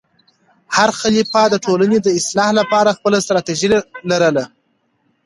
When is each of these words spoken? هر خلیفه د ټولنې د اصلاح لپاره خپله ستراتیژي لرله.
هر 0.75 0.89
خلیفه 0.99 1.43
د 1.49 1.55
ټولنې 1.65 1.97
د 2.01 2.07
اصلاح 2.19 2.49
لپاره 2.59 2.95
خپله 2.97 3.17
ستراتیژي 3.25 3.67
لرله. 4.11 4.43